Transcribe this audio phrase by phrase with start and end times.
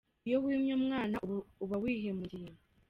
[0.27, 1.15] Iyo wimye umwana
[1.63, 2.49] uba wihemukiye